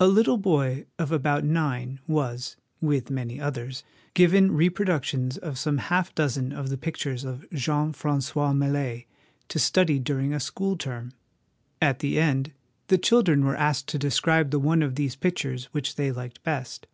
[0.00, 6.14] A little boy of about nine was (with many others) given reproductions of some half
[6.14, 9.04] dozen of the pictures of Jean Francois Millet
[9.48, 11.12] to study during a school term.
[11.78, 12.54] At the end,
[12.86, 16.86] the children were asked to describe the one of these pictures which they liked best.